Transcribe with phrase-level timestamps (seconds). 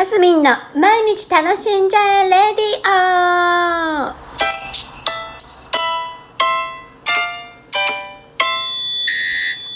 [0.00, 0.44] マスミンの
[0.74, 4.14] 毎日楽しんじゃえレディオ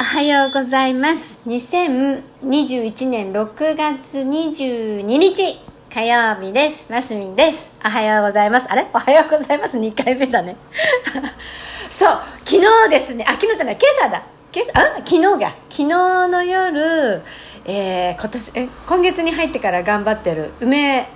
[0.00, 1.38] おはようございます。
[1.46, 5.56] 2021年6月22日
[5.88, 8.88] 火曜日ですマスミンですおはようございますあれ？
[8.92, 9.78] おはようございます。
[9.78, 10.56] 2回目だね。
[11.90, 12.18] そう。
[12.44, 13.24] 昨日ですね。
[13.24, 13.78] あ昨日じゃない。
[13.80, 14.22] 今朝だ。
[14.52, 14.80] 今朝？
[14.80, 14.96] あ？
[14.96, 15.52] 昨日が。
[15.70, 15.86] 昨日
[16.26, 17.22] の夜
[17.70, 21.06] えー、今年え今月に入ってから頑張ってる梅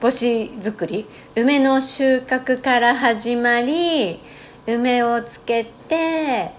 [0.00, 1.04] 干し作り？
[1.34, 4.20] 梅の収穫から始まり
[4.68, 6.52] 梅をつけて、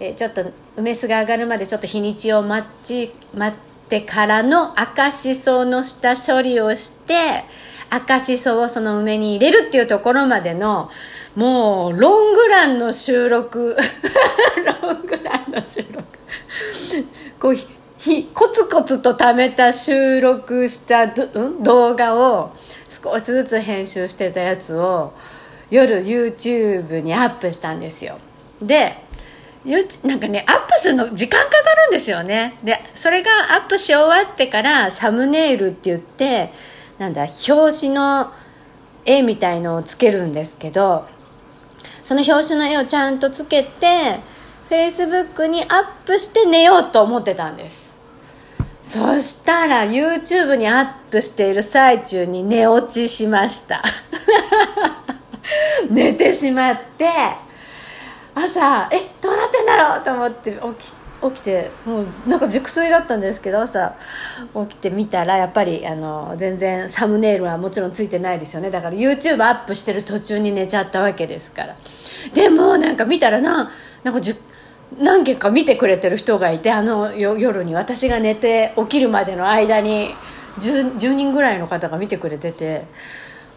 [0.00, 0.44] え、ちょっと
[0.76, 7.14] 梅酢が上がるまでちょっと日にちを待ち待ってからの赤しその下処理をして
[7.88, 10.90] 赤しそをその梅に入れるっていうところまでの
[11.36, 13.76] もうロングランの収録。
[14.82, 16.02] ロングランの収録。
[17.38, 17.56] こ う
[18.02, 22.50] ひコツコツと貯めた収録した動画を
[22.88, 25.12] 少しずつ編集してたやつを
[25.70, 28.18] 夜 YouTube にアップしたんですよ。
[28.60, 28.96] で
[30.04, 32.58] なんかねアップするの時間かかるんですよね。
[32.64, 36.50] でそれがアップし終わってからサムネイルって言って
[36.98, 38.32] なんだ表紙の
[39.06, 41.06] 絵みたいのをつけるんですけど
[42.02, 44.18] その表紙の絵をちゃんとつけて
[44.68, 45.68] Facebook にアッ
[46.04, 47.91] プして寝ようと思ってたんです。
[48.82, 53.82] そしたら YouTube にアップしている最中に寝落ちしました。
[55.90, 57.06] 寝てしまって
[58.34, 63.94] 朝えどうなってんだろうと思って起き起きてもうなんか熟睡だったんですけど朝
[64.68, 68.70] 起きてみたらやっぱりあの全然サムネイルはもちろんついてないですよね。
[68.70, 71.76] だから YouTube アップしてる途中に寝ちゃったわけですから。
[72.34, 73.70] でもなんか見たらな
[74.02, 74.20] なんか
[74.98, 77.74] 何件か見てくれてる人がいてあの夜に。
[77.74, 80.10] 私が寝て起きるまでの間に
[80.58, 82.86] 10, 10人ぐらいの方が見てくれてて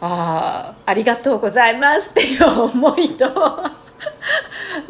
[0.00, 3.26] ああありがとうございますっていう思いと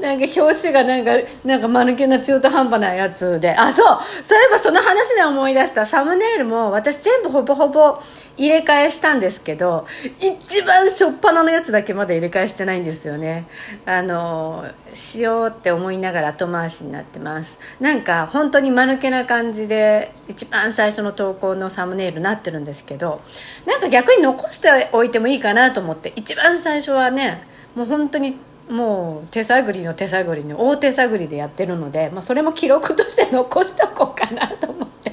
[0.00, 1.12] なんか表紙がなんか
[1.44, 3.54] なんか間抜けな中途半端なやつで。
[3.54, 3.98] あそう。
[4.02, 5.86] そういえばその話で思い出した。
[5.86, 7.98] サムネイルも私全部ほぼほぼ
[8.36, 9.86] 入れ替えしたんですけど
[10.18, 13.46] 一番初っ端のやつだけまだ入れ替えしてないんですよね。
[13.86, 17.58] あのしようって思いながら後回しになってます。
[17.80, 23.20] なんか本当に間抜けな感じで一番最初の投稿のサムネイルになってるんですけど
[23.66, 28.36] なんか逆に残しておいてもいいかなと思って一番最初はねもう本当に
[28.68, 35.12] もう手探りの手探りの大手探りでやってるので、まあ、それも記録として残しておこうかなと思って。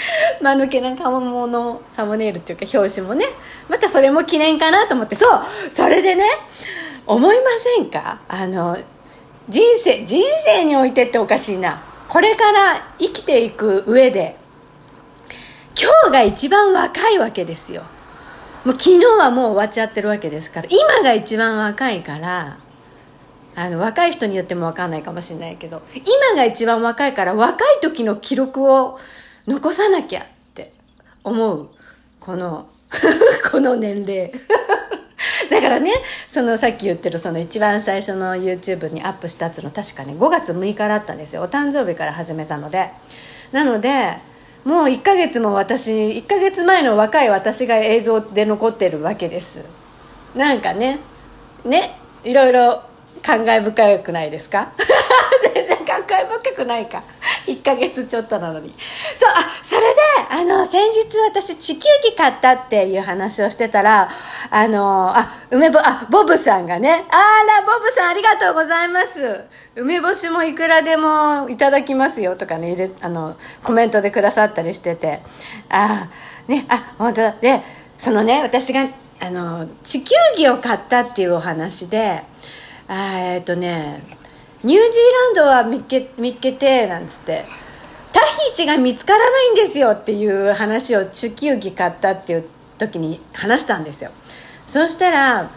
[0.42, 3.26] 間抜けな顔ものサムネイルっていうか表紙もね。
[3.68, 5.14] またそれも記念かなと思って。
[5.14, 6.24] そうそれでね
[7.06, 7.44] 思いま
[7.76, 8.20] せんか？
[8.28, 8.78] あの
[9.48, 11.82] 人生人生においてっておかしいな。
[12.08, 14.36] これから生きていく上で
[15.80, 17.82] 今日が一番若いわけですよ。
[18.64, 22.58] もう昨日はもう終わっちゃってるわけですから今が一番若いから
[23.60, 28.98] あの若い人によっても分かんないかもしれないけど今が一番若いから若い時の記録を
[29.46, 30.72] 残さなきゃって
[31.24, 31.68] 思う。
[32.20, 32.68] この
[33.50, 34.32] この年齢。
[35.50, 35.92] だからね
[36.30, 41.42] そのさっき言ってるその一番最初の YouTube にアップしたやつの確かね5月6日だったんですよ。
[41.42, 42.90] お誕生日から始めたので。
[43.52, 44.16] なので
[44.64, 49.66] もう1ヶ月も私1ヶ月前の若い私が映像で残ってるわけです。
[50.34, 50.98] なんかね
[51.64, 51.94] ね
[52.24, 52.82] いろいろ
[53.22, 54.68] 感慨深くないですか？
[55.54, 57.02] 全然感慨深くないか。
[57.46, 58.74] 1ヶ月ちょっとなのに。
[58.78, 59.86] そうあそれで
[60.30, 64.08] あの先日私地球儀買ったっていう話をしてたら
[64.50, 69.40] あのあ梅ぼあボブさんがねあらボブさんありがとうございます。
[69.76, 75.20] 梅干しもいくらでもいただきますよとかね入れあのコメントでくださったりしてて。
[75.68, 76.08] あ
[76.48, 77.32] ねあ本当だ。
[77.40, 77.62] で
[77.98, 78.86] そのね私が
[79.20, 82.22] あの地球儀を買ったっていうお話で
[82.90, 84.02] えっとね
[84.62, 87.44] ニュージーランドは見っけ見っけてなんつって。
[88.12, 92.44] タヒチが見つからないんですよっていう話を地球儀買ったっていう
[92.78, 94.10] 時に話したんですよ。
[94.66, 95.50] そしたら、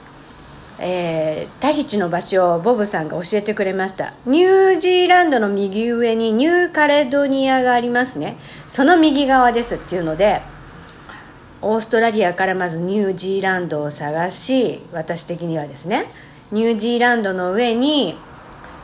[0.80, 4.14] えー、タヒチの場所をボブさんが教えてくれました。
[4.26, 8.38] ニュージーランドの右上にニューカレドニアがありますね。
[8.68, 10.42] その右側ですっていうので
[11.62, 16.06] オーストラリアからまずニュージーランドを探し私的にはですね
[16.52, 18.16] ニュージーランドの上に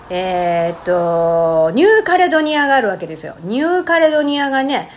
[0.10, 3.36] えー、っとニューカレドニアがあるわけですよ。
[3.42, 4.90] ニューカレドニアがね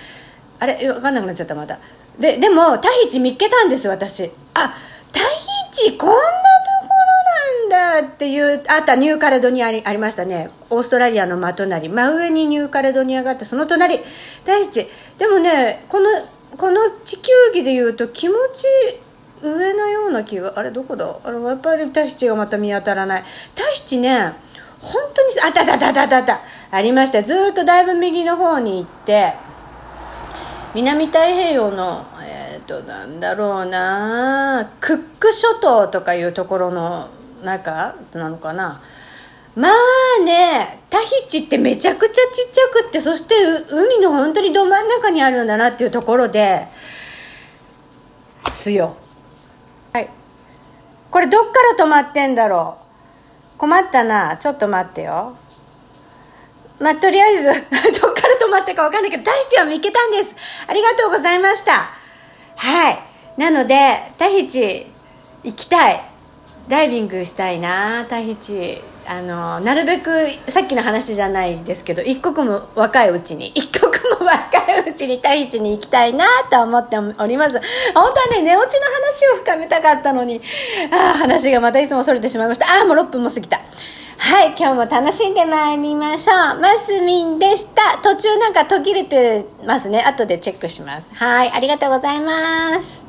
[0.58, 1.78] あれ分かんなくなっちゃったまた。
[2.18, 4.30] ででもタヒチ見っけたんです私。
[4.54, 4.74] あ
[5.12, 6.20] タヒチこんなと
[6.82, 6.88] こ
[7.68, 10.48] ろなんだっていうあったニューカレドニアありましたね。
[10.70, 13.98] オーストラリアの真隣真上にニューカレドニアがあってその隣。
[14.46, 14.86] タヒチ。
[15.18, 16.08] でもねこの
[16.56, 18.64] この地球ぎで言うと気持ち
[19.42, 21.16] 上のような気があれどこだ？
[21.24, 23.24] あれやっぱりタヒチがまた見当たらない。
[23.54, 24.32] タヒチね
[24.80, 26.40] 本当にあったあったあったあったあった
[26.70, 27.22] ありました。
[27.22, 29.34] ずっとだいぶ右の方に行って
[30.74, 37.08] 南太平洋のえっ、となんだろうなクック諸島とかいうところの
[37.42, 38.80] 中なのかな。
[39.54, 42.18] まあねタヒチってめちゃくちゃち
[42.48, 43.34] っちゃくってそして
[43.70, 46.66] 海の本当にど真ん中にあるんだなっていうところで
[48.50, 48.96] すよ。
[51.12, 51.48] これどっか
[51.78, 52.78] ら止まってんだろ
[53.56, 53.58] う？
[53.58, 54.38] 困ったな。
[54.38, 55.36] ちょっと待ってよ。
[56.80, 57.54] まあ、とりあえず どっ
[58.14, 60.34] から止まったか分かんないけどタヒチは見つけたんです。
[60.66, 61.90] ありがとうございました。
[62.56, 62.98] はい。
[63.36, 64.90] なのでタヒチ
[65.44, 66.02] 行きたい。
[66.68, 68.04] ダイビングしたいな。
[68.08, 70.10] タヒチあのなるべく
[70.48, 77.60] さっきの話じゃないですけど一刻も若いうちに一刻若いうちにタヒチに行きたいなと思っております。
[77.94, 80.40] 本当はね寝落ちの話を深めたかったのに。
[80.92, 82.66] あ話がまたいつもそれてしまいました。
[82.66, 83.60] ああもう6分も過ぎた。
[84.18, 86.60] はい今日も楽しんでまいりましょう。
[86.60, 87.98] マスミンでした。
[88.02, 90.02] 途中なんか途切れてますね。
[90.02, 91.12] 後でチェックします。
[91.14, 93.01] はいありがとうございます。